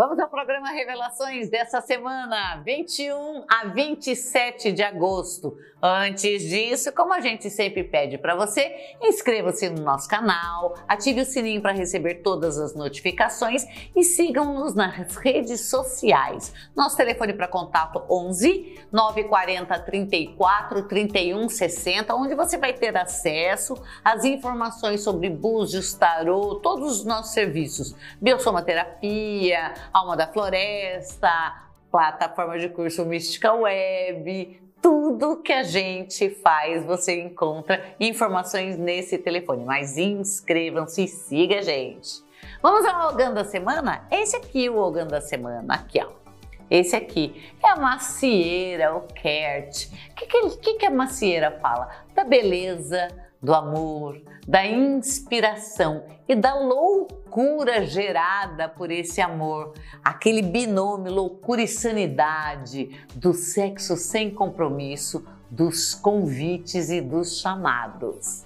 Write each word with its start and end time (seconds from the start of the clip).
Vamos 0.00 0.18
ao 0.18 0.30
programa 0.30 0.70
Revelações 0.70 1.50
dessa 1.50 1.82
semana, 1.82 2.62
21 2.64 3.44
a 3.46 3.66
27 3.66 4.72
de 4.72 4.82
agosto. 4.82 5.54
Antes 5.82 6.42
disso, 6.42 6.90
como 6.92 7.12
a 7.12 7.20
gente 7.20 7.50
sempre 7.50 7.84
pede 7.84 8.16
para 8.16 8.34
você, 8.34 8.96
inscreva-se 9.02 9.68
no 9.68 9.82
nosso 9.82 10.08
canal, 10.08 10.74
ative 10.88 11.20
o 11.20 11.24
sininho 11.26 11.60
para 11.60 11.72
receber 11.72 12.16
todas 12.16 12.58
as 12.58 12.74
notificações 12.74 13.66
e 13.94 14.02
sigam-nos 14.02 14.74
nas 14.74 15.16
redes 15.16 15.68
sociais. 15.68 16.54
Nosso 16.74 16.96
telefone 16.96 17.34
para 17.34 17.46
contato 17.46 18.02
11 18.10 18.78
940 18.90 19.78
34 19.80 20.88
31 20.88 21.46
60, 21.46 22.14
onde 22.14 22.34
você 22.34 22.56
vai 22.56 22.72
ter 22.72 22.96
acesso 22.96 23.74
às 24.02 24.24
informações 24.24 25.02
sobre 25.02 25.28
búzios, 25.28 25.92
tarô, 25.92 26.54
todos 26.56 27.00
os 27.00 27.04
nossos 27.04 27.34
serviços, 27.34 27.94
biosomaterapia, 28.18 29.74
alma 29.92 30.16
da 30.16 30.26
floresta, 30.26 31.30
plataforma 31.90 32.58
de 32.58 32.68
curso 32.68 33.04
Mística 33.04 33.52
Web, 33.52 34.60
tudo 34.80 35.42
que 35.42 35.52
a 35.52 35.62
gente 35.62 36.30
faz, 36.30 36.84
você 36.84 37.20
encontra 37.20 37.94
informações 37.98 38.78
nesse 38.78 39.18
telefone. 39.18 39.64
Mas 39.64 39.98
inscrevam-se 39.98 41.04
e 41.04 41.08
siga 41.08 41.58
a 41.58 41.62
gente. 41.62 42.22
Vamos 42.62 42.86
ao 42.86 43.10
Ogan 43.10 43.32
da 43.32 43.44
semana? 43.44 44.06
Esse 44.10 44.36
aqui 44.36 44.66
é 44.66 44.70
o 44.70 44.78
Ogan 44.78 45.06
da 45.06 45.20
semana, 45.20 45.74
aqui 45.74 46.00
ó. 46.02 46.20
Esse 46.70 46.94
aqui 46.94 47.52
é 47.62 47.68
a 47.68 47.76
macieira, 47.76 48.94
o 48.94 49.00
Kert. 49.00 49.88
O 50.10 50.14
que, 50.14 50.50
que, 50.58 50.74
que 50.74 50.86
a 50.86 50.90
macieira 50.90 51.58
fala? 51.60 51.90
Da 52.14 52.22
beleza, 52.22 53.08
do 53.42 53.54
amor, 53.54 54.20
da 54.46 54.66
inspiração 54.66 56.04
e 56.28 56.34
da 56.34 56.54
loucura 56.54 57.86
gerada 57.86 58.68
por 58.68 58.90
esse 58.90 59.20
amor, 59.20 59.72
aquele 60.04 60.42
binômio 60.42 61.12
loucura 61.12 61.62
e 61.62 61.68
sanidade, 61.68 62.90
do 63.14 63.32
sexo 63.32 63.96
sem 63.96 64.30
compromisso, 64.30 65.24
dos 65.50 65.94
convites 65.94 66.90
e 66.90 67.00
dos 67.00 67.40
chamados. 67.40 68.44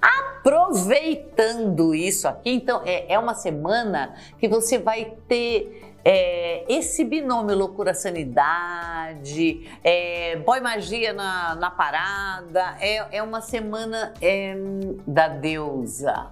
Aproveitando 0.00 1.94
isso 1.94 2.28
aqui, 2.28 2.50
então 2.50 2.82
é, 2.84 3.12
é 3.12 3.18
uma 3.18 3.34
semana 3.34 4.14
que 4.38 4.46
você 4.46 4.78
vai 4.78 5.16
ter 5.26 5.85
é, 6.08 6.64
esse 6.68 7.04
binômio 7.04 7.56
loucura 7.56 7.92
sanidade, 7.92 9.68
é, 9.82 10.36
boy 10.36 10.60
magia 10.60 11.12
na, 11.12 11.56
na 11.56 11.68
parada, 11.68 12.76
é, 12.78 13.16
é 13.16 13.20
uma 13.20 13.40
semana 13.40 14.14
é, 14.22 14.54
da 15.04 15.26
deusa. 15.26 16.30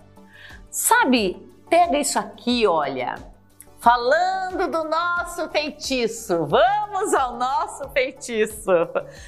Sabe, 0.70 1.44
pega 1.68 1.98
isso 1.98 2.20
aqui, 2.20 2.64
olha. 2.68 3.16
Falando 3.80 4.70
do 4.70 4.84
nosso 4.84 5.50
feitiço, 5.50 6.46
vamos 6.46 7.12
ao 7.12 7.36
nosso 7.36 7.88
feitiço. 7.90 8.70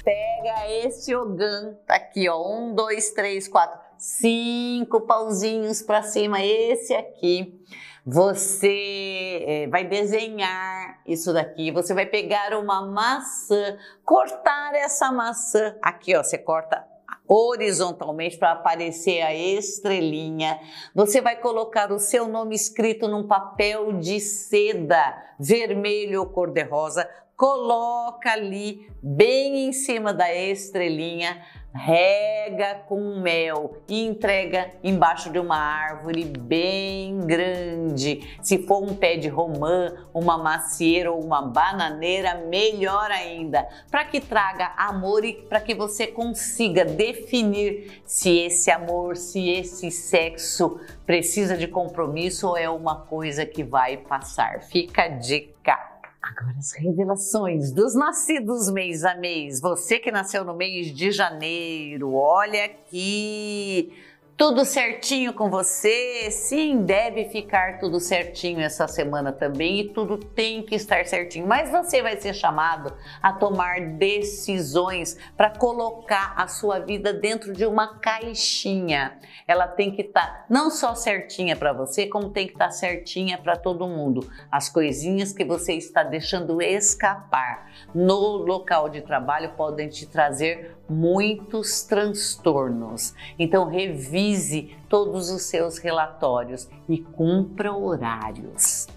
Pega 0.01 0.71
esse 0.85 1.13
Ogan, 1.13 1.75
tá 1.85 1.95
aqui, 1.95 2.29
ó, 2.29 2.41
um, 2.41 2.73
dois, 2.73 3.11
três, 3.11 3.49
quatro, 3.49 3.77
cinco 3.97 5.01
pauzinhos 5.01 5.81
para 5.81 6.03
cima, 6.03 6.41
esse 6.41 6.95
aqui 6.95 7.61
você 8.09 9.43
é, 9.45 9.67
vai 9.67 9.83
desenhar 9.83 11.01
isso 11.05 11.33
daqui, 11.33 11.71
você 11.71 11.93
vai 11.93 12.05
pegar 12.05 12.57
uma 12.57 12.81
maçã, 12.81 13.77
cortar 14.05 14.73
essa 14.75 15.11
maçã, 15.11 15.75
aqui 15.81 16.15
ó, 16.15 16.23
você 16.23 16.37
corta 16.37 16.87
horizontalmente 17.27 18.37
para 18.37 18.53
aparecer 18.53 19.21
a 19.21 19.35
estrelinha. 19.35 20.57
Você 20.95 21.19
vai 21.19 21.35
colocar 21.35 21.91
o 21.91 21.99
seu 21.99 22.29
nome 22.29 22.55
escrito 22.55 23.09
num 23.09 23.27
papel 23.27 23.99
de 23.99 24.21
seda 24.21 25.21
vermelho 25.37 26.21
ou 26.21 26.27
cor-de-rosa, 26.27 27.09
coloca 27.35 28.31
ali 28.31 28.89
bem 29.03 29.67
em 29.67 29.73
cima 29.73 30.13
da 30.13 30.33
estrelinha 30.33 31.43
rega 31.77 32.81
com 32.87 33.19
mel 33.19 33.77
e 33.87 34.03
entrega 34.03 34.71
embaixo 34.83 35.29
de 35.29 35.37
uma 35.37 35.57
árvore 35.57 36.25
bem 36.25 37.19
grande. 37.21 38.37
Se 38.41 38.57
for 38.57 38.81
um 38.83 38.95
pé 38.95 39.15
de 39.15 39.27
romã, 39.27 39.93
uma 40.13 40.37
macieira 40.37 41.11
ou 41.11 41.23
uma 41.23 41.41
bananeira, 41.41 42.35
melhor 42.49 43.11
ainda, 43.11 43.67
para 43.91 44.03
que 44.05 44.19
traga 44.19 44.73
amor 44.75 45.23
e 45.23 45.33
para 45.33 45.61
que 45.61 45.75
você 45.75 46.07
consiga 46.07 46.83
definir 46.83 48.01
se 48.05 48.39
esse 48.39 48.71
amor, 48.71 49.15
se 49.15 49.49
esse 49.49 49.91
sexo 49.91 50.79
precisa 51.05 51.55
de 51.55 51.67
compromisso 51.67 52.47
ou 52.47 52.57
é 52.57 52.69
uma 52.69 53.01
coisa 53.01 53.45
que 53.45 53.63
vai 53.63 53.97
passar. 53.97 54.61
Fica 54.61 55.03
a 55.03 55.07
dica. 55.09 55.96
Agora 56.29 56.55
as 56.57 56.73
revelações 56.73 57.71
dos 57.71 57.95
nascidos 57.95 58.69
mês 58.69 59.05
a 59.05 59.15
mês. 59.15 59.61
Você 59.61 59.97
que 59.97 60.11
nasceu 60.11 60.43
no 60.43 60.53
mês 60.53 60.93
de 60.93 61.09
janeiro, 61.09 62.13
olha 62.13 62.65
aqui. 62.65 63.93
Tudo 64.37 64.65
certinho 64.65 65.33
com 65.33 65.49
você? 65.49 66.29
Sim, 66.29 66.83
deve 66.83 67.25
ficar 67.25 67.79
tudo 67.79 67.99
certinho 67.99 68.59
essa 68.59 68.87
semana 68.87 69.31
também 69.31 69.79
e 69.79 69.89
tudo 69.89 70.15
tem 70.15 70.61
que 70.61 70.75
estar 70.75 71.07
certinho. 71.07 71.47
Mas 71.47 71.71
você 71.71 72.03
vai 72.03 72.17
ser 72.17 72.35
chamado 72.35 72.93
a 73.19 73.33
tomar 73.33 73.81
decisões 73.97 75.17
para 75.35 75.49
colocar 75.49 76.35
a 76.37 76.47
sua 76.47 76.77
vida 76.77 77.11
dentro 77.11 77.51
de 77.51 77.65
uma 77.65 77.97
caixinha. 77.97 79.17
Ela 79.47 79.67
tem 79.67 79.89
que 79.89 80.03
estar 80.03 80.27
tá 80.27 80.45
não 80.47 80.69
só 80.69 80.93
certinha 80.93 81.55
para 81.55 81.73
você, 81.73 82.05
como 82.05 82.29
tem 82.29 82.45
que 82.45 82.53
estar 82.53 82.65
tá 82.65 82.71
certinha 82.71 83.39
para 83.39 83.57
todo 83.57 83.87
mundo. 83.87 84.31
As 84.51 84.69
coisinhas 84.69 85.33
que 85.33 85.43
você 85.43 85.73
está 85.73 86.03
deixando 86.03 86.61
escapar 86.61 87.71
no 87.91 88.37
local 88.37 88.87
de 88.87 89.01
trabalho 89.01 89.53
podem 89.57 89.89
te 89.89 90.05
trazer 90.05 90.76
muitos 90.89 91.83
transtornos. 91.83 93.13
Então, 93.37 93.67
revise 93.67 94.75
todos 94.89 95.29
os 95.29 95.43
seus 95.43 95.77
relatórios 95.77 96.69
e 96.87 96.97
cumpra 96.99 97.73
horários. 97.73 98.87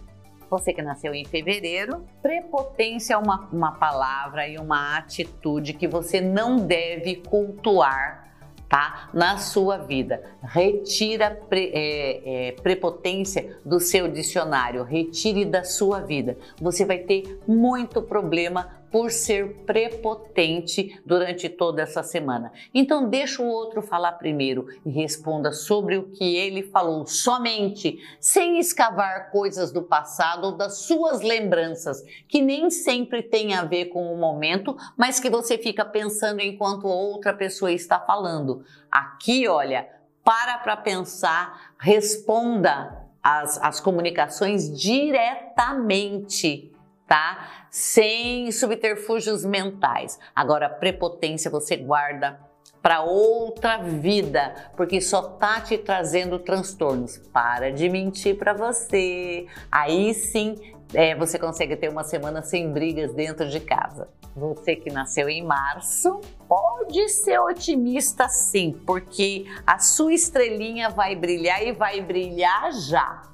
Você 0.50 0.72
que 0.72 0.82
nasceu 0.82 1.14
em 1.14 1.24
fevereiro, 1.24 2.04
prepotência 2.20 3.14
é 3.14 3.16
uma, 3.16 3.48
uma 3.52 3.72
palavra 3.72 4.48
e 4.48 4.58
uma 4.58 4.96
atitude 4.98 5.74
que 5.74 5.86
você 5.86 6.20
não 6.20 6.56
deve 6.56 7.16
cultuar 7.16 8.30
tá? 8.70 9.10
Na 9.12 9.36
sua 9.36 9.78
vida. 9.78 10.22
Retira 10.40 11.30
pre, 11.48 11.72
é, 11.74 12.48
é, 12.48 12.52
prepotência 12.52 13.58
do 13.66 13.80
seu 13.80 14.06
dicionário, 14.06 14.84
retire 14.84 15.44
da 15.44 15.64
sua 15.64 15.98
vida. 16.00 16.38
Você 16.60 16.84
vai 16.84 16.98
ter 16.98 17.40
muito 17.48 18.00
problema 18.00 18.79
por 18.90 19.10
ser 19.10 19.64
prepotente 19.66 21.00
durante 21.06 21.48
toda 21.48 21.82
essa 21.82 22.02
semana. 22.02 22.52
Então 22.74 23.08
deixa 23.08 23.42
o 23.42 23.46
outro 23.48 23.80
falar 23.82 24.12
primeiro 24.12 24.66
e 24.84 24.90
responda 24.90 25.52
sobre 25.52 25.96
o 25.96 26.10
que 26.10 26.36
ele 26.36 26.62
falou 26.62 27.06
somente, 27.06 27.98
sem 28.18 28.58
escavar 28.58 29.30
coisas 29.30 29.70
do 29.70 29.82
passado 29.82 30.46
ou 30.46 30.52
das 30.52 30.78
suas 30.78 31.20
lembranças, 31.20 32.02
que 32.26 32.42
nem 32.42 32.68
sempre 32.70 33.22
tem 33.22 33.54
a 33.54 33.64
ver 33.64 33.86
com 33.86 34.12
o 34.12 34.18
momento, 34.18 34.76
mas 34.96 35.20
que 35.20 35.30
você 35.30 35.56
fica 35.56 35.84
pensando 35.84 36.40
enquanto 36.40 36.86
outra 36.86 37.32
pessoa 37.32 37.70
está 37.72 38.00
falando. 38.00 38.64
Aqui, 38.90 39.46
olha, 39.46 39.88
para 40.24 40.58
para 40.58 40.76
pensar, 40.76 41.74
responda 41.78 43.06
as, 43.22 43.58
as 43.62 43.78
comunicações 43.80 44.70
diretamente 44.78 46.72
tá? 47.10 47.66
Sem 47.72 48.53
subterfúgios 48.53 49.44
mentais. 49.44 50.16
Agora, 50.32 50.69
prepotência 50.69 51.50
você 51.50 51.76
guarda 51.76 52.38
para 52.81 53.03
outra 53.03 53.78
vida, 53.78 54.71
porque 54.76 55.00
só 55.00 55.22
tá 55.22 55.60
te 55.60 55.76
trazendo 55.76 56.38
transtornos. 56.38 57.19
Para 57.32 57.72
de 57.72 57.88
mentir 57.88 58.38
para 58.38 58.53
você. 58.53 59.49
Aí 59.72 60.15
sim 60.15 60.54
é, 60.94 61.16
você 61.16 61.37
consegue 61.37 61.75
ter 61.75 61.88
uma 61.88 62.04
semana 62.04 62.43
sem 62.43 62.73
brigas 62.73 63.12
dentro 63.12 63.49
de 63.49 63.58
casa. 63.58 64.08
Você 64.37 64.76
que 64.76 64.93
nasceu 64.93 65.29
em 65.29 65.44
março, 65.44 66.20
pode 66.46 67.08
ser 67.08 67.40
otimista 67.40 68.29
sim, 68.29 68.81
porque 68.87 69.46
a 69.67 69.81
sua 69.81 70.14
estrelinha 70.14 70.90
vai 70.90 71.17
brilhar 71.17 71.61
e 71.61 71.73
vai 71.73 72.00
brilhar 72.00 72.73
já. 72.73 73.30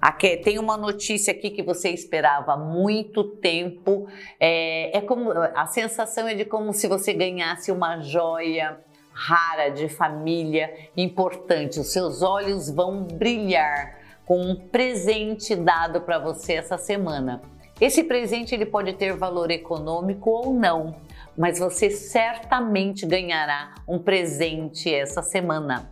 Aqui, 0.00 0.36
tem 0.38 0.58
uma 0.58 0.76
notícia 0.76 1.32
aqui 1.32 1.50
que 1.50 1.62
você 1.62 1.90
esperava 1.90 2.56
muito 2.56 3.24
tempo. 3.24 4.06
É, 4.38 4.98
é 4.98 5.00
como 5.00 5.30
a 5.32 5.66
sensação 5.66 6.26
é 6.26 6.34
de 6.34 6.44
como 6.44 6.72
se 6.72 6.86
você 6.86 7.12
ganhasse 7.12 7.70
uma 7.70 8.00
joia 8.00 8.78
rara 9.12 9.68
de 9.70 9.88
família 9.88 10.72
importante. 10.96 11.80
Os 11.80 11.92
seus 11.92 12.22
olhos 12.22 12.70
vão 12.70 13.04
brilhar 13.04 13.98
com 14.24 14.40
um 14.40 14.54
presente 14.54 15.56
dado 15.56 16.00
para 16.02 16.18
você 16.18 16.54
essa 16.54 16.78
semana. 16.78 17.42
Esse 17.80 18.04
presente 18.04 18.54
ele 18.54 18.66
pode 18.66 18.92
ter 18.92 19.16
valor 19.16 19.50
econômico 19.50 20.30
ou 20.30 20.52
não, 20.52 20.96
mas 21.36 21.58
você 21.58 21.90
certamente 21.90 23.06
ganhará 23.06 23.74
um 23.88 23.98
presente 23.98 24.92
essa 24.94 25.22
semana. 25.22 25.90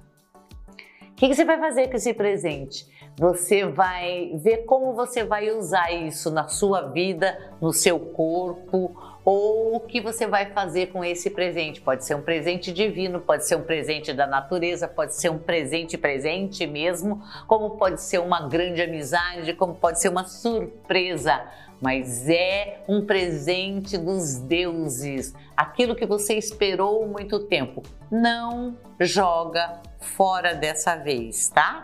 O 1.11 1.15
que, 1.17 1.29
que 1.29 1.35
você 1.35 1.45
vai 1.45 1.59
fazer 1.59 1.89
com 1.89 1.97
esse 1.97 2.15
presente? 2.15 2.87
Você 3.19 3.67
vai 3.67 4.31
ver 4.37 4.59
como 4.59 4.95
você 4.95 5.25
vai 5.25 5.51
usar 5.51 5.91
isso 5.93 6.31
na 6.31 6.47
sua 6.47 6.83
vida, 6.83 7.37
no 7.61 7.73
seu 7.73 7.99
corpo, 7.99 8.97
ou 9.25 9.75
o 9.75 9.81
que 9.81 10.01
você 10.01 10.27
vai 10.27 10.47
fazer 10.53 10.87
com 10.87 11.05
esse 11.05 11.29
presente. 11.29 11.81
Pode 11.81 12.05
ser 12.05 12.15
um 12.15 12.23
presente 12.23 12.73
divino, 12.73 13.21
pode 13.21 13.45
ser 13.47 13.57
um 13.57 13.63
presente 13.63 14.13
da 14.13 14.27
natureza, 14.27 14.87
pode 14.87 15.17
ser 15.17 15.31
um 15.31 15.39
presente 15.39 15.99
presente 15.99 16.65
mesmo, 16.65 17.21
como 17.49 17.71
pode 17.71 18.01
ser 18.01 18.21
uma 18.21 18.49
grande 18.49 18.81
amizade, 18.81 19.53
como 19.53 19.75
pode 19.75 20.01
ser 20.01 20.11
uma 20.11 20.25
surpresa. 20.25 21.45
Mas 21.81 22.29
é 22.29 22.83
um 22.89 23.05
presente 23.05 23.99
dos 23.99 24.37
deuses, 24.37 25.35
aquilo 25.57 25.95
que 25.95 26.07
você 26.07 26.35
esperou 26.35 27.07
muito 27.07 27.41
tempo. 27.41 27.83
Não 28.11 28.77
joga 29.01 29.81
fora 29.99 30.55
dessa 30.55 30.97
vez, 30.97 31.49
tá? 31.49 31.83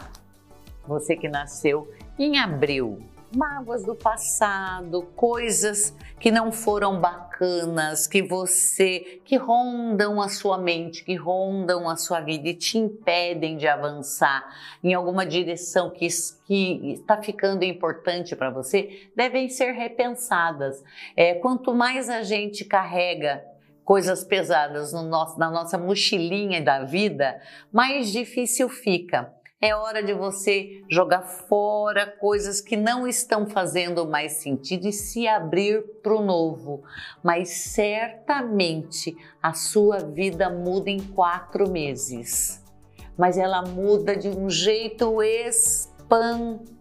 Você 0.86 1.16
que 1.16 1.28
nasceu 1.28 1.90
em 2.18 2.38
abril, 2.38 2.98
mágoas 3.34 3.84
do 3.84 3.94
passado, 3.94 5.02
coisas 5.16 5.94
que 6.20 6.30
não 6.30 6.52
foram 6.52 7.00
bacanas, 7.00 8.06
que 8.06 8.22
você, 8.22 9.20
que 9.24 9.36
rondam 9.36 10.20
a 10.20 10.28
sua 10.28 10.56
mente, 10.58 11.04
que 11.04 11.14
rondam 11.14 11.88
a 11.88 11.96
sua 11.96 12.20
vida 12.20 12.48
e 12.48 12.54
te 12.54 12.78
impedem 12.78 13.56
de 13.56 13.66
avançar 13.66 14.44
em 14.82 14.94
alguma 14.94 15.26
direção 15.26 15.90
que 15.90 16.06
está 16.06 17.20
ficando 17.20 17.64
importante 17.64 18.36
para 18.36 18.50
você, 18.50 19.08
devem 19.16 19.48
ser 19.48 19.72
repensadas. 19.72 20.82
É, 21.16 21.34
quanto 21.34 21.74
mais 21.74 22.08
a 22.08 22.22
gente 22.22 22.64
carrega 22.64 23.44
coisas 23.84 24.24
pesadas 24.24 24.92
no 24.92 25.02
nosso, 25.02 25.38
na 25.38 25.50
nossa 25.50 25.76
mochilinha 25.76 26.62
da 26.62 26.84
vida, 26.84 27.40
mais 27.70 28.10
difícil 28.10 28.68
fica. 28.68 29.32
É 29.60 29.74
hora 29.74 30.02
de 30.02 30.12
você 30.12 30.82
jogar 30.90 31.22
fora 31.22 32.06
coisas 32.06 32.60
que 32.60 32.76
não 32.76 33.06
estão 33.08 33.46
fazendo 33.46 34.06
mais 34.06 34.32
sentido 34.32 34.86
e 34.86 34.92
se 34.92 35.26
abrir 35.26 35.82
para 36.02 36.14
o 36.14 36.22
novo. 36.22 36.82
Mas 37.22 37.48
certamente 37.48 39.16
a 39.42 39.54
sua 39.54 40.00
vida 40.00 40.50
muda 40.50 40.90
em 40.90 41.00
quatro 41.00 41.70
meses. 41.70 42.62
Mas 43.16 43.38
ela 43.38 43.62
muda 43.62 44.14
de 44.14 44.28
um 44.28 44.50
jeito 44.50 45.22
espantoso. 45.22 46.72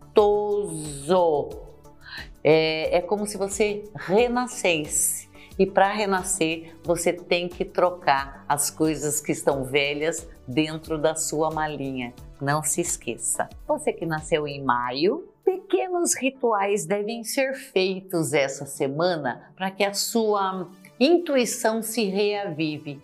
É, 2.43 2.97
é 2.97 3.01
como 3.01 3.25
se 3.25 3.37
você 3.37 3.83
renascesse. 3.95 5.31
E 5.57 5.65
para 5.67 5.91
renascer, 5.93 6.75
você 6.83 7.13
tem 7.13 7.47
que 7.47 7.63
trocar 7.63 8.43
as 8.49 8.71
coisas 8.71 9.21
que 9.21 9.31
estão 9.31 9.63
velhas 9.63 10.27
dentro 10.47 10.97
da 10.97 11.15
sua 11.15 11.49
malinha. 11.51 12.13
Não 12.41 12.63
se 12.63 12.81
esqueça. 12.81 13.49
Você 13.67 13.93
que 13.93 14.05
nasceu 14.05 14.47
em 14.47 14.63
maio, 14.63 15.27
pequenos 15.43 16.15
rituais 16.15 16.85
devem 16.85 17.23
ser 17.23 17.53
feitos 17.53 18.33
essa 18.33 18.65
semana 18.65 19.51
para 19.55 19.71
que 19.71 19.83
a 19.83 19.93
sua 19.93 20.67
intuição 20.99 21.81
se 21.81 22.05
reavive. 22.05 23.01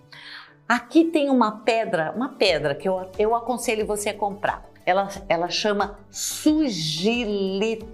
Aqui 0.67 1.05
tem 1.05 1.29
uma 1.29 1.59
pedra, 1.61 2.13
uma 2.15 2.29
pedra 2.29 2.75
que 2.75 2.87
eu, 2.87 3.09
eu 3.17 3.33
aconselho 3.35 3.85
você 3.87 4.09
a 4.09 4.13
comprar. 4.13 4.63
Ela, 4.85 5.09
ela 5.27 5.49
chama 5.49 5.99
sugilita. 6.11 7.87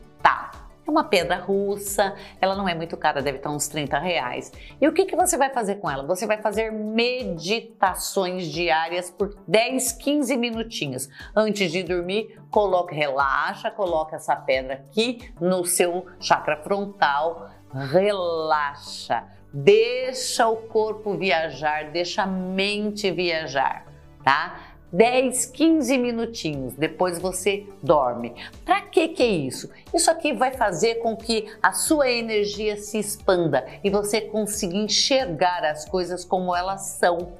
É 0.87 0.91
uma 0.91 1.03
pedra 1.03 1.37
russa, 1.37 2.13
ela 2.39 2.55
não 2.55 2.69
é 2.69 2.75
muito 2.75 2.95
cara, 2.95 3.19
deve 3.19 3.37
estar 3.37 3.49
uns 3.49 3.67
30 3.67 3.97
reais. 3.97 4.51
E 4.79 4.87
o 4.87 4.93
que, 4.93 5.05
que 5.05 5.15
você 5.15 5.35
vai 5.35 5.49
fazer 5.49 5.75
com 5.75 5.89
ela? 5.89 6.05
Você 6.05 6.27
vai 6.27 6.39
fazer 6.39 6.71
meditações 6.71 8.45
diárias 8.51 9.09
por 9.09 9.35
10, 9.47 9.93
15 9.93 10.37
minutinhos. 10.37 11.09
Antes 11.35 11.71
de 11.71 11.81
dormir, 11.81 12.39
coloque, 12.51 12.93
relaxa, 12.93 13.71
coloque 13.71 14.13
essa 14.13 14.35
pedra 14.35 14.75
aqui 14.75 15.33
no 15.41 15.65
seu 15.65 16.05
chakra 16.19 16.57
frontal, 16.57 17.49
relaxa. 17.73 19.23
Deixa 19.51 20.47
o 20.47 20.57
corpo 20.57 21.17
viajar, 21.17 21.89
deixa 21.89 22.23
a 22.23 22.27
mente 22.27 23.09
viajar, 23.09 23.85
tá? 24.23 24.64
10, 24.95 25.47
15 25.47 25.97
minutinhos, 25.97 26.73
depois 26.75 27.19
você 27.19 27.67
dorme. 27.83 28.33
Para 28.63 28.79
que 28.83 29.09
que 29.09 29.21
é 29.21 29.27
isso? 29.27 29.69
Isso 29.93 30.09
aqui 30.09 30.31
vai 30.31 30.53
fazer 30.53 30.95
com 30.95 31.17
que 31.17 31.47
a 31.61 31.73
sua 31.73 32.09
energia 32.09 32.77
se 32.77 32.97
expanda 32.97 33.65
e 33.83 33.89
você 33.89 34.21
consiga 34.21 34.77
enxergar 34.77 35.65
as 35.65 35.83
coisas 35.83 36.23
como 36.23 36.55
elas 36.55 36.81
são. 36.97 37.33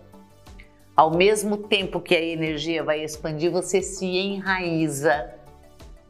Ao 0.94 1.16
mesmo 1.16 1.56
tempo 1.56 2.02
que 2.02 2.14
a 2.14 2.22
energia 2.22 2.84
vai 2.84 3.02
expandir, 3.02 3.50
você 3.50 3.82
se 3.82 4.06
enraiza 4.06 5.34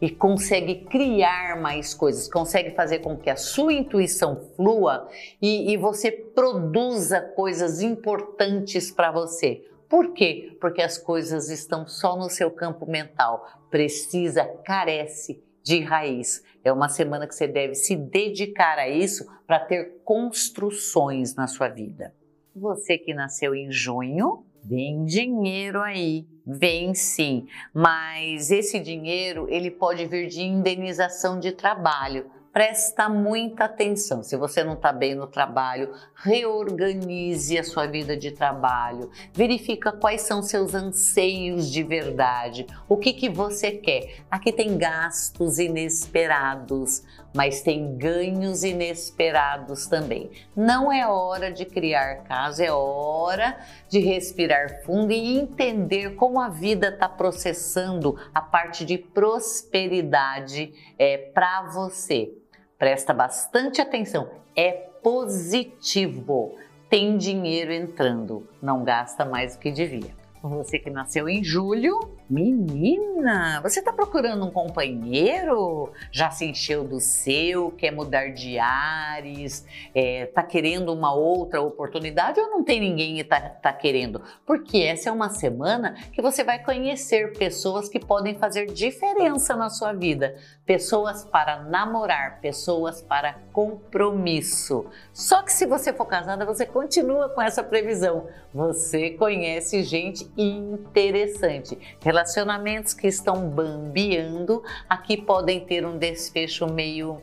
e 0.02 0.10
consegue 0.10 0.86
criar 0.86 1.62
mais 1.62 1.94
coisas, 1.94 2.28
consegue 2.28 2.72
fazer 2.72 3.00
com 3.00 3.16
que 3.16 3.30
a 3.30 3.36
sua 3.36 3.72
intuição 3.72 4.42
flua 4.56 5.08
e, 5.40 5.72
e 5.72 5.78
você 5.78 6.12
produza 6.12 7.22
coisas 7.22 7.84
importantes 7.84 8.90
para 8.90 9.12
você. 9.12 9.64
Por 9.90 10.14
quê? 10.14 10.58
Porque 10.60 10.82
as 10.82 10.98
coisas 10.98 11.50
estão 11.50 11.88
só 11.88 12.16
no 12.16 12.30
seu 12.30 12.50
campo 12.50 12.86
mental. 12.86 13.48
Precisa, 13.70 14.46
carece 14.64 15.44
de 15.64 15.82
raiz. 15.82 16.44
É 16.64 16.72
uma 16.72 16.90
semana 16.90 17.28
que 17.28 17.36
você 17.36 17.48
deve 17.48 17.76
se 17.76 17.96
dedicar 17.96 18.78
a 18.78 18.88
isso 18.88 19.26
para 19.48 19.60
ter 19.60 20.02
construções 20.04 21.36
na 21.36 21.48
sua 21.48 21.68
vida. 21.68 22.14
Você 22.56 22.98
que 22.98 23.14
nasceu 23.14 23.54
em 23.54 23.72
junho, 23.72 24.46
vem 24.64 25.06
dinheiro 25.06 25.82
aí, 25.82 26.26
vem 26.46 26.94
sim, 26.94 27.48
mas 27.74 28.50
esse 28.50 28.80
dinheiro 28.80 29.48
ele 29.50 29.70
pode 29.70 30.06
vir 30.06 30.28
de 30.28 30.42
indenização 30.42 31.40
de 31.40 31.52
trabalho 31.52 32.32
presta 32.56 33.10
muita 33.10 33.66
atenção. 33.66 34.24
Se 34.24 34.38
você 34.38 34.63
não 34.63 34.75
está 34.75 34.94
bem 34.94 35.13
no 35.13 35.28
trabalho, 35.28 35.92
reorganize 36.16 37.60
a 37.60 37.63
sua 37.66 37.86
vida 37.86 38.16
de 38.16 38.31
trabalho, 38.31 39.12
verifica 39.34 39.92
quais 39.92 40.22
são 40.22 40.42
seus 40.42 40.74
anseios 40.74 41.69
de 41.69 41.84
verdade, 41.84 42.66
o 42.88 42.96
que, 42.96 43.12
que 43.12 43.28
você 43.28 43.72
quer. 43.72 44.24
Aqui 44.31 44.54
tem 44.54 44.78
gastos 44.78 45.60
inesperados, 45.60 47.04
mas 47.36 47.62
tem 47.62 47.98
ganhos 47.98 48.63
inesperados 48.63 49.88
também. 49.88 50.31
Não 50.56 50.90
é 50.90 51.06
hora 51.06 51.51
de 51.51 51.66
criar 51.66 52.24
casa, 52.24 52.63
é 52.63 52.72
hora 52.72 53.60
de 53.90 54.00
respirar 54.00 54.81
fundo 54.86 55.12
e 55.12 55.38
entender 55.38 56.16
como 56.16 56.40
a 56.40 56.48
vida 56.48 56.88
está 56.88 57.10
processando 57.10 58.18
a 58.34 58.40
parte 58.40 58.86
de 58.86 58.98
prosperidade 58.98 60.74
é, 60.98 61.18
para 61.18 61.63
você. 61.63 62.45
Presta 62.77 63.13
bastante 63.13 63.80
atenção, 63.81 64.30
é 64.56 64.72
positivo. 65.01 66.55
Tem 66.89 67.17
dinheiro 67.17 67.72
entrando, 67.72 68.48
não 68.62 68.84
gasta 68.84 69.24
mais 69.24 69.55
do 69.55 69.60
que 69.60 69.72
devia. 69.72 70.25
Você 70.50 70.78
que 70.78 70.92
nasceu 70.92 71.28
em 71.28 71.44
julho, 71.44 72.00
menina, 72.30 73.60
você 73.64 73.80
está 73.80 73.92
procurando 73.92 74.46
um 74.46 74.52
companheiro? 74.52 75.92
Já 76.12 76.30
se 76.30 76.46
encheu 76.46 76.84
do 76.84 77.00
seu, 77.00 77.72
quer 77.72 77.90
mudar 77.90 78.32
de 78.32 78.60
ares, 78.60 79.66
está 79.96 80.42
é, 80.42 80.46
querendo 80.46 80.94
uma 80.94 81.12
outra 81.16 81.60
oportunidade 81.64 82.40
ou 82.40 82.52
não 82.52 82.64
tem 82.64 82.80
ninguém 82.80 83.16
que 83.16 83.22
está 83.22 83.42
tá 83.42 83.74
querendo? 83.74 84.22
Porque 84.46 84.78
essa 84.78 85.10
é 85.10 85.12
uma 85.12 85.30
semana 85.30 85.96
que 86.14 86.22
você 86.22 86.44
vai 86.44 86.64
conhecer 86.64 87.34
pessoas 87.34 87.90
que 87.90 88.00
podem 88.00 88.36
fazer 88.36 88.68
diferença 88.68 89.56
na 89.56 89.72
sua 89.72 89.94
vida. 89.94 90.36
Pessoas 90.64 91.24
para 91.25 91.64
namorar, 91.64 92.40
pessoas 92.40 93.02
para 93.02 93.34
compromisso. 93.52 94.86
Só 95.12 95.42
que 95.42 95.52
se 95.52 95.66
você 95.66 95.92
for 95.92 96.06
casada, 96.06 96.46
você 96.46 96.68
continua 96.68 97.30
com 97.30 97.42
essa 97.42 97.64
previsão. 97.64 98.28
Você 98.54 99.12
conhece 99.12 99.84
gente 99.84 100.35
interessante. 100.38 101.77
Relacionamentos 102.01 102.94
que 102.94 103.08
estão 103.08 103.50
bambeando 103.50 104.63
aqui 104.89 105.18
podem 105.18 105.65
ter 105.65 105.86
um 105.86 105.98
desfecho 105.98 106.68
meio 106.68 107.22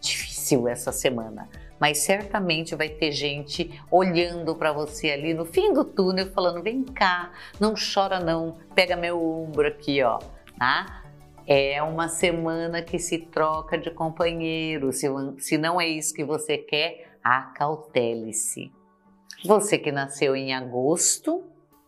difícil 0.00 0.68
essa 0.68 0.92
semana. 0.92 1.48
Mas 1.80 1.98
certamente 1.98 2.74
vai 2.74 2.88
ter 2.88 3.12
gente 3.12 3.80
olhando 3.90 4.54
para 4.54 4.72
você 4.72 5.10
ali 5.10 5.34
no 5.34 5.44
fim 5.44 5.72
do 5.72 5.84
túnel, 5.84 6.30
falando: 6.32 6.62
vem 6.62 6.82
cá, 6.84 7.32
não 7.58 7.74
chora 7.74 8.20
não, 8.20 8.56
pega 8.74 8.96
meu 8.96 9.20
ombro 9.22 9.66
aqui, 9.66 10.02
ó, 10.02 10.18
tá? 10.58 11.02
É 11.46 11.82
uma 11.82 12.08
semana 12.08 12.80
que 12.80 12.98
se 12.98 13.18
troca 13.18 13.76
de 13.76 13.90
companheiro. 13.90 14.92
Se, 14.92 15.06
se 15.38 15.58
não 15.58 15.78
é 15.78 15.86
isso 15.86 16.14
que 16.14 16.24
você 16.24 16.56
quer, 16.56 17.18
acautele-se. 17.22 18.72
Você 19.44 19.76
que 19.76 19.92
nasceu 19.92 20.34
em 20.34 20.54
agosto, 20.54 21.44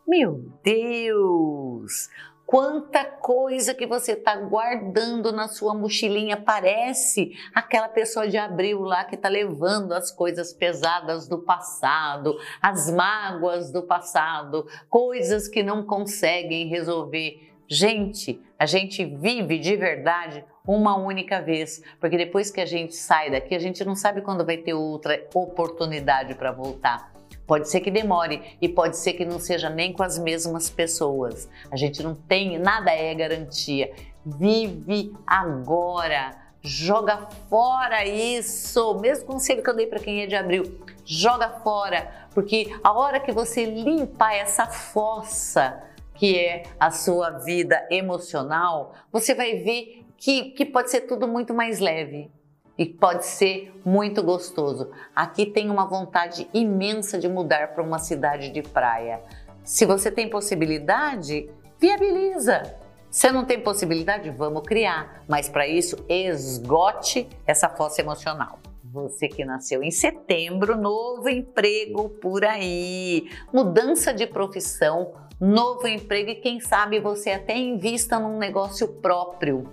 meu 0.06 0.52
Deus! 0.62 2.08
Quanta 2.46 3.04
coisa 3.04 3.74
que 3.74 3.86
você 3.86 4.12
está 4.12 4.36
guardando 4.36 5.32
na 5.32 5.48
sua 5.48 5.74
mochilinha. 5.74 6.36
Parece 6.36 7.32
aquela 7.52 7.88
pessoa 7.88 8.28
de 8.28 8.38
abril 8.38 8.82
lá 8.82 9.04
que 9.04 9.16
está 9.16 9.28
levando 9.28 9.92
as 9.92 10.12
coisas 10.12 10.52
pesadas 10.52 11.26
do 11.26 11.38
passado, 11.38 12.38
as 12.62 12.88
mágoas 12.88 13.72
do 13.72 13.82
passado, 13.82 14.64
coisas 14.88 15.48
que 15.48 15.60
não 15.60 15.84
conseguem 15.84 16.68
resolver. 16.68 17.52
Gente, 17.66 18.40
a 18.56 18.64
gente 18.64 19.04
vive 19.04 19.58
de 19.58 19.74
verdade 19.74 20.44
uma 20.64 20.96
única 20.96 21.42
vez, 21.42 21.82
porque 21.98 22.16
depois 22.16 22.48
que 22.48 22.60
a 22.60 22.66
gente 22.66 22.94
sai 22.94 23.28
daqui, 23.28 23.56
a 23.56 23.58
gente 23.58 23.84
não 23.84 23.96
sabe 23.96 24.20
quando 24.20 24.46
vai 24.46 24.56
ter 24.56 24.72
outra 24.72 25.20
oportunidade 25.34 26.36
para 26.36 26.52
voltar. 26.52 27.15
Pode 27.46 27.68
ser 27.68 27.80
que 27.80 27.90
demore 27.90 28.42
e 28.60 28.68
pode 28.68 28.96
ser 28.96 29.12
que 29.12 29.24
não 29.24 29.38
seja 29.38 29.70
nem 29.70 29.92
com 29.92 30.02
as 30.02 30.18
mesmas 30.18 30.68
pessoas. 30.68 31.48
A 31.70 31.76
gente 31.76 32.02
não 32.02 32.14
tem, 32.14 32.58
nada 32.58 32.90
é 32.90 33.14
garantia. 33.14 33.92
Vive 34.24 35.14
agora. 35.26 36.36
Joga 36.60 37.28
fora 37.48 38.04
isso. 38.04 38.98
Mesmo 38.98 39.26
conselho 39.26 39.62
que 39.62 39.70
eu 39.70 39.76
dei 39.76 39.86
para 39.86 40.00
quem 40.00 40.22
é 40.22 40.26
de 40.26 40.34
abril, 40.34 40.80
joga 41.04 41.48
fora, 41.60 42.10
porque 42.34 42.76
a 42.82 42.92
hora 42.92 43.20
que 43.20 43.30
você 43.30 43.64
limpa 43.64 44.34
essa 44.34 44.66
fossa 44.66 45.80
que 46.14 46.36
é 46.36 46.64
a 46.80 46.90
sua 46.90 47.30
vida 47.30 47.86
emocional, 47.90 48.94
você 49.12 49.34
vai 49.34 49.56
ver 49.56 50.04
que, 50.16 50.50
que 50.52 50.64
pode 50.64 50.90
ser 50.90 51.02
tudo 51.02 51.28
muito 51.28 51.54
mais 51.54 51.78
leve 51.78 52.30
e 52.78 52.84
pode 52.84 53.24
ser 53.24 53.72
muito 53.84 54.22
gostoso. 54.22 54.90
Aqui 55.14 55.46
tem 55.46 55.70
uma 55.70 55.86
vontade 55.86 56.48
imensa 56.52 57.18
de 57.18 57.28
mudar 57.28 57.68
para 57.68 57.82
uma 57.82 57.98
cidade 57.98 58.50
de 58.50 58.62
praia. 58.62 59.20
Se 59.64 59.84
você 59.86 60.10
tem 60.10 60.28
possibilidade, 60.28 61.48
viabiliza. 61.78 62.76
Se 63.10 63.30
não 63.32 63.44
tem 63.44 63.60
possibilidade, 63.60 64.30
vamos 64.30 64.62
criar. 64.62 65.24
Mas 65.26 65.48
para 65.48 65.66
isso, 65.66 65.96
esgote 66.08 67.28
essa 67.46 67.68
fossa 67.68 68.00
emocional. 68.00 68.58
Você 68.84 69.28
que 69.28 69.44
nasceu 69.44 69.82
em 69.82 69.90
setembro, 69.90 70.76
novo 70.76 71.28
emprego 71.28 72.08
por 72.08 72.44
aí, 72.44 73.28
mudança 73.52 74.12
de 74.12 74.26
profissão, 74.26 75.12
novo 75.40 75.86
emprego 75.86 76.30
e 76.30 76.36
quem 76.36 76.60
sabe 76.60 77.00
você 77.00 77.30
até 77.30 77.56
invista 77.56 78.18
num 78.18 78.38
negócio 78.38 78.88
próprio 78.88 79.68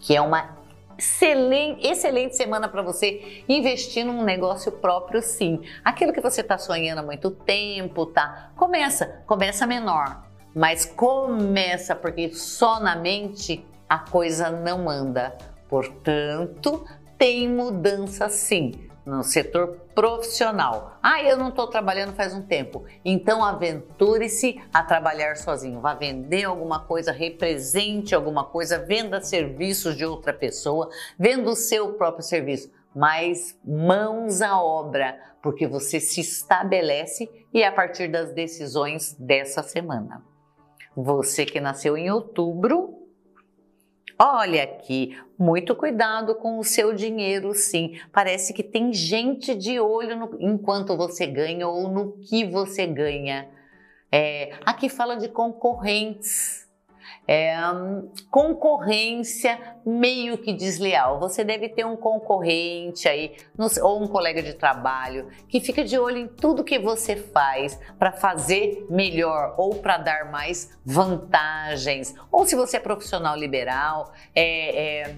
que 0.00 0.14
é 0.14 0.20
uma 0.20 0.57
excelente, 0.98 2.36
semana 2.36 2.68
para 2.68 2.82
você 2.82 3.44
investir 3.48 4.04
num 4.04 4.24
negócio 4.24 4.72
próprio, 4.72 5.22
sim. 5.22 5.60
Aquilo 5.84 6.12
que 6.12 6.20
você 6.20 6.40
está 6.40 6.58
sonhando 6.58 6.98
há 6.98 7.02
muito 7.02 7.30
tempo, 7.30 8.06
tá? 8.06 8.50
Começa, 8.56 9.22
começa 9.26 9.66
menor, 9.66 10.24
mas 10.54 10.84
começa 10.84 11.94
porque 11.94 12.34
só 12.34 12.80
na 12.80 12.96
mente 12.96 13.64
a 13.88 13.98
coisa 13.98 14.50
não 14.50 14.90
anda. 14.90 15.36
Portanto, 15.68 16.84
tem 17.16 17.48
mudança 17.48 18.28
sim 18.28 18.87
no 19.08 19.22
setor 19.22 19.78
profissional. 19.94 20.98
Ah, 21.02 21.22
eu 21.22 21.36
não 21.38 21.48
estou 21.48 21.66
trabalhando 21.66 22.14
faz 22.14 22.34
um 22.34 22.42
tempo. 22.42 22.84
Então 23.02 23.42
aventure-se 23.42 24.60
a 24.72 24.82
trabalhar 24.82 25.36
sozinho. 25.36 25.80
Vá 25.80 25.94
vender 25.94 26.44
alguma 26.44 26.80
coisa, 26.80 27.10
represente 27.10 28.14
alguma 28.14 28.44
coisa, 28.44 28.78
venda 28.78 29.22
serviços 29.22 29.96
de 29.96 30.04
outra 30.04 30.34
pessoa, 30.34 30.90
venda 31.18 31.50
o 31.50 31.56
seu 31.56 31.94
próprio 31.94 32.22
serviço. 32.22 32.70
Mas 32.94 33.58
mãos 33.64 34.42
à 34.42 34.60
obra, 34.60 35.18
porque 35.42 35.66
você 35.66 35.98
se 36.00 36.20
estabelece 36.20 37.30
e 37.52 37.62
é 37.62 37.66
a 37.66 37.72
partir 37.72 38.08
das 38.08 38.32
decisões 38.34 39.14
dessa 39.18 39.62
semana. 39.62 40.22
Você 40.94 41.46
que 41.46 41.60
nasceu 41.60 41.96
em 41.96 42.10
outubro, 42.10 42.97
Olha 44.20 44.64
aqui, 44.64 45.16
muito 45.38 45.76
cuidado 45.76 46.34
com 46.34 46.58
o 46.58 46.64
seu 46.64 46.92
dinheiro, 46.92 47.54
sim. 47.54 48.00
Parece 48.12 48.52
que 48.52 48.64
tem 48.64 48.92
gente 48.92 49.54
de 49.54 49.78
olho 49.78 50.16
no, 50.16 50.36
enquanto 50.40 50.96
você 50.96 51.24
ganha 51.24 51.68
ou 51.68 51.88
no 51.88 52.18
que 52.18 52.44
você 52.44 52.84
ganha. 52.84 53.48
É, 54.10 54.58
aqui 54.66 54.88
fala 54.88 55.16
de 55.16 55.28
concorrentes 55.28 56.67
é, 57.28 57.54
concorrência 58.30 59.60
meio 59.84 60.38
que 60.38 60.54
desleal. 60.54 61.20
Você 61.20 61.44
deve 61.44 61.68
ter 61.68 61.84
um 61.84 61.94
concorrente 61.94 63.06
aí, 63.06 63.36
ou 63.82 64.02
um 64.02 64.08
colega 64.08 64.42
de 64.42 64.54
trabalho, 64.54 65.28
que 65.46 65.60
fica 65.60 65.84
de 65.84 65.98
olho 65.98 66.16
em 66.16 66.26
tudo 66.26 66.64
que 66.64 66.78
você 66.78 67.14
faz 67.14 67.78
para 67.98 68.12
fazer 68.12 68.86
melhor 68.88 69.54
ou 69.58 69.74
para 69.74 69.98
dar 69.98 70.30
mais 70.32 70.70
vantagens. 70.84 72.14
Ou 72.32 72.46
se 72.46 72.56
você 72.56 72.78
é 72.78 72.80
profissional 72.80 73.36
liberal, 73.36 74.10
é, 74.34 75.02
é 75.02 75.14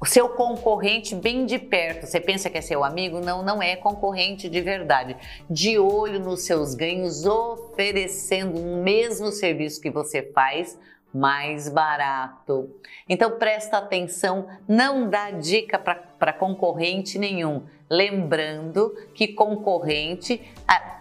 o 0.00 0.04
seu 0.04 0.28
concorrente 0.30 1.14
bem 1.14 1.46
de 1.46 1.58
perto. 1.58 2.06
Você 2.06 2.20
pensa 2.20 2.50
que 2.50 2.58
é 2.58 2.60
seu 2.60 2.84
amigo? 2.84 3.20
Não, 3.20 3.42
não 3.42 3.62
é 3.62 3.76
concorrente 3.76 4.48
de 4.48 4.60
verdade. 4.60 5.16
De 5.48 5.78
olho 5.78 6.18
nos 6.18 6.42
seus 6.42 6.74
ganhos, 6.74 7.24
oferecendo 7.24 8.58
o 8.58 8.82
mesmo 8.82 9.30
serviço 9.30 9.80
que 9.80 9.90
você 9.90 10.22
faz 10.34 10.78
mais 11.16 11.68
barato. 11.68 12.70
Então 13.08 13.38
presta 13.38 13.78
atenção, 13.78 14.46
não 14.68 15.08
dá 15.08 15.30
dica 15.30 15.78
para 15.78 16.32
concorrente 16.32 17.18
nenhum. 17.18 17.64
Lembrando 17.88 18.94
que 19.14 19.28
concorrente, 19.28 20.42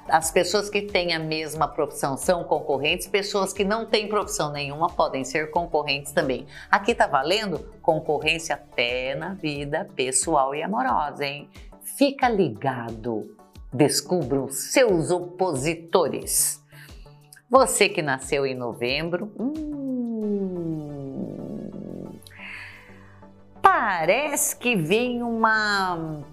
as 0.08 0.32
pessoas 0.32 0.70
que 0.70 0.84
têm 0.84 1.14
a 1.14 1.20
mesma 1.20 1.68
profissão 1.68 2.16
são 2.16 2.44
concorrentes, 2.44 3.08
pessoas 3.08 3.52
que 3.52 3.64
não 3.64 3.88
têm 3.88 4.08
profissão 4.08 4.52
nenhuma 4.52 4.88
podem 4.88 5.24
ser 5.24 5.50
concorrentes 5.52 6.12
também. 6.12 6.46
Aqui 6.70 6.94
tá 6.94 7.08
valendo 7.08 7.60
concorrência 7.82 8.56
até 8.56 9.16
na 9.16 9.34
vida 9.34 9.90
pessoal 9.96 10.54
e 10.56 10.62
amorosa, 10.62 11.26
hein? 11.26 11.50
Fica 11.98 12.30
ligado, 12.30 13.36
descubra 13.74 14.42
os 14.42 14.72
seus 14.72 15.12
opositores. 15.12 16.64
Você 17.50 17.88
que 17.90 18.02
nasceu 18.02 18.46
em 18.46 18.56
novembro, 18.56 19.32
hum, 19.40 19.85
parece 23.62 24.56
que 24.56 24.76
vem 24.76 25.24
uma 25.24 26.24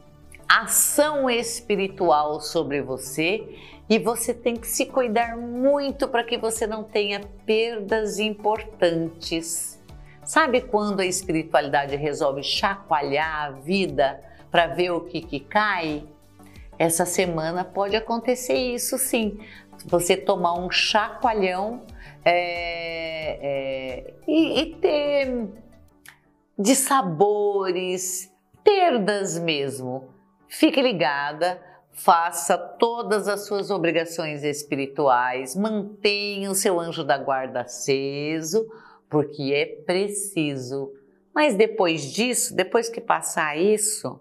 ação 0.49 1.31
espiritual 1.31 2.41
sobre 2.41 2.83
você 2.83 3.47
e 3.89 3.99
você 3.99 4.33
tem 4.33 4.57
que 4.57 4.67
se 4.67 4.87
cuidar 4.87 5.37
muito 5.37 6.07
para 6.09 6.25
que 6.25 6.37
você 6.37 6.67
não 6.67 6.85
tenha 6.85 7.21
perdas 7.47 8.19
importantes. 8.19 9.81
Sabe 10.25 10.61
quando 10.61 11.01
a 11.01 11.07
espiritualidade 11.07 11.97
resolve 11.97 12.43
chacoalhar 12.43 13.47
a 13.47 13.51
vida 13.51 14.23
para 14.51 14.69
ver 14.69 14.91
o 14.91 15.01
que, 15.01 15.21
que 15.21 15.41
cai? 15.41 16.05
Essa 16.79 17.05
semana 17.05 17.65
pode 17.65 17.97
acontecer 17.97 18.55
isso 18.55 18.99
sim. 18.99 19.39
Você 19.87 20.17
tomar 20.17 20.55
um 20.55 20.71
chacoalhão 20.71 21.83
é, 22.25 23.39
é, 23.43 24.15
e, 24.27 24.61
e 24.61 24.75
ter 24.77 25.49
de 26.59 26.77
sabores, 26.77 28.33
perdas 28.63 29.39
mesmo. 29.39 30.09
Fique 30.49 30.81
ligada, 30.81 31.61
faça 31.93 32.57
todas 32.57 33.29
as 33.29 33.47
suas 33.47 33.71
obrigações 33.71 34.45
espirituais, 34.45 35.57
mantenha 35.57 36.51
o 36.51 36.55
seu 36.55 36.79
anjo 36.79 37.05
da 37.05 37.19
guarda 37.19 37.63
aceso, 37.63 38.67
porque 39.09 39.53
é 39.55 39.67
preciso. 39.85 40.93
Mas 41.35 41.55
depois 41.55 42.13
disso, 42.13 42.55
depois 42.55 42.89
que 42.89 43.01
passar 43.01 43.59
isso, 43.59 44.21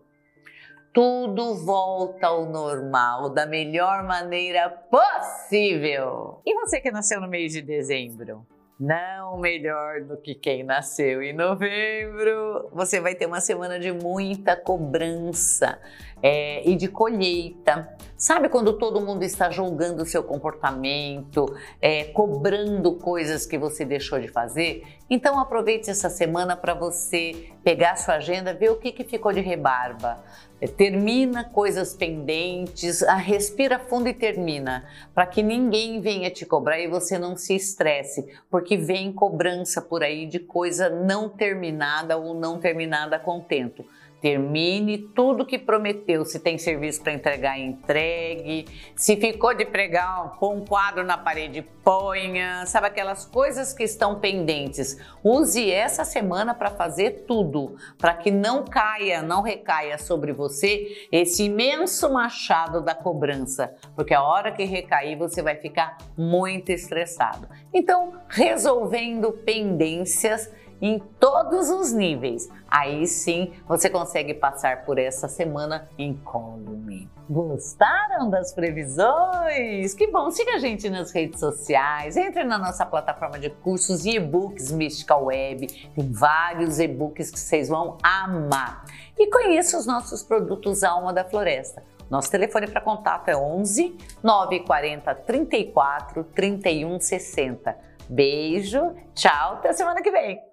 tudo 0.93 1.55
volta 1.55 2.27
ao 2.27 2.45
normal 2.45 3.29
da 3.29 3.45
melhor 3.45 4.03
maneira 4.03 4.69
possível. 4.69 6.41
E 6.45 6.53
você 6.55 6.81
que 6.81 6.91
nasceu 6.91 7.21
no 7.21 7.27
mês 7.27 7.53
de 7.53 7.61
dezembro? 7.61 8.45
não 8.81 9.37
melhor 9.37 10.01
do 10.01 10.17
que 10.17 10.33
quem 10.33 10.63
nasceu 10.63 11.21
em 11.21 11.33
novembro. 11.33 12.67
Você 12.73 12.99
vai 12.99 13.13
ter 13.13 13.27
uma 13.27 13.39
semana 13.39 13.79
de 13.79 13.91
muita 13.91 14.55
cobrança 14.55 15.79
é, 16.21 16.67
e 16.67 16.75
de 16.75 16.87
colheita. 16.87 17.95
Sabe 18.17 18.49
quando 18.49 18.73
todo 18.73 18.99
mundo 18.99 19.21
está 19.21 19.51
julgando 19.51 20.01
o 20.01 20.05
seu 20.05 20.23
comportamento, 20.23 21.45
é, 21.79 22.05
cobrando 22.05 22.95
coisas 22.95 23.45
que 23.45 23.55
você 23.55 23.85
deixou 23.85 24.19
de 24.19 24.27
fazer? 24.27 24.83
Então 25.07 25.39
aproveite 25.39 25.91
essa 25.91 26.09
semana 26.09 26.57
para 26.57 26.73
você 26.73 27.51
pegar 27.63 27.95
sua 27.97 28.15
agenda, 28.15 28.51
ver 28.51 28.71
o 28.71 28.77
que, 28.77 28.91
que 28.91 29.03
ficou 29.03 29.31
de 29.31 29.41
rebarba. 29.41 30.23
É, 30.61 30.67
termina 30.67 31.43
coisas 31.43 31.95
pendentes, 31.95 33.01
a, 33.01 33.15
respira 33.15 33.79
fundo 33.79 34.07
e 34.07 34.13
termina, 34.13 34.85
para 35.11 35.25
que 35.25 35.41
ninguém 35.41 35.99
venha 35.99 36.29
te 36.29 36.45
cobrar 36.45 36.79
e 36.79 36.87
você 36.87 37.17
não 37.17 37.35
se 37.35 37.55
estresse, 37.55 38.27
porque 38.47 38.77
vem 38.77 39.11
cobrança 39.11 39.81
por 39.81 40.03
aí 40.03 40.27
de 40.27 40.37
coisa 40.37 40.87
não 40.87 41.27
terminada 41.27 42.15
ou 42.15 42.35
não 42.35 42.59
terminada 42.59 43.15
a 43.15 43.19
contento. 43.19 43.83
Termine 44.21 44.99
tudo 44.99 45.45
que 45.45 45.57
prometeu. 45.57 46.23
Se 46.23 46.39
tem 46.39 46.57
serviço 46.57 47.01
para 47.01 47.13
entregar, 47.13 47.59
entregue. 47.59 48.67
Se 48.95 49.17
ficou 49.17 49.53
de 49.53 49.65
pregar, 49.65 50.37
põe 50.39 50.57
um 50.57 50.65
quadro 50.65 51.03
na 51.03 51.17
parede, 51.17 51.63
ponha. 51.83 52.65
Sabe 52.67 52.87
aquelas 52.87 53.25
coisas 53.25 53.73
que 53.73 53.83
estão 53.83 54.19
pendentes? 54.19 54.97
Use 55.23 55.71
essa 55.71 56.05
semana 56.05 56.53
para 56.53 56.69
fazer 56.69 57.25
tudo, 57.27 57.75
para 57.97 58.13
que 58.13 58.29
não 58.29 58.63
caia, 58.63 59.21
não 59.21 59.41
recaia 59.41 59.97
sobre 59.97 60.31
você 60.31 61.07
esse 61.11 61.45
imenso 61.45 62.11
machado 62.13 62.81
da 62.81 62.93
cobrança, 62.93 63.73
porque 63.95 64.13
a 64.13 64.21
hora 64.21 64.51
que 64.51 64.63
recair 64.63 65.17
você 65.17 65.41
vai 65.41 65.55
ficar 65.55 65.97
muito 66.15 66.71
estressado. 66.71 67.47
Então, 67.73 68.13
resolvendo 68.29 69.31
pendências 69.31 70.51
em 70.81 70.99
todos 71.19 71.69
os 71.69 71.93
níveis. 71.93 72.49
Aí 72.67 73.05
sim 73.05 73.53
você 73.67 73.89
consegue 73.89 74.33
passar 74.33 74.83
por 74.83 74.97
essa 74.97 75.27
semana 75.27 75.87
incólume. 75.97 77.09
Gostaram 77.29 78.29
das 78.29 78.51
previsões? 78.53 79.93
Que 79.93 80.07
bom! 80.07 80.29
Siga 80.31 80.55
a 80.55 80.59
gente 80.59 80.89
nas 80.89 81.11
redes 81.11 81.39
sociais, 81.39 82.17
entre 82.17 82.43
na 82.43 82.57
nossa 82.57 82.85
plataforma 82.85 83.39
de 83.39 83.49
cursos 83.49 84.05
e 84.05 84.17
e-books 84.17 84.71
Mystical 84.71 85.25
Web. 85.25 85.67
Tem 85.95 86.11
vários 86.11 86.79
e-books 86.79 87.31
que 87.31 87.39
vocês 87.39 87.69
vão 87.69 87.97
amar. 88.03 88.83
E 89.17 89.27
conheça 89.27 89.77
os 89.77 89.85
nossos 89.85 90.23
produtos 90.23 90.83
Alma 90.83 91.13
da 91.13 91.23
Floresta. 91.23 91.83
Nosso 92.09 92.29
telefone 92.29 92.67
para 92.67 92.81
contato 92.81 93.29
é 93.29 93.37
11 93.37 93.95
940 94.21 95.15
34 95.15 96.23
31 96.25 96.99
60. 96.99 97.77
Beijo, 98.09 98.93
tchau, 99.13 99.53
até 99.53 99.71
semana 99.71 100.01
que 100.01 100.11
vem! 100.11 100.50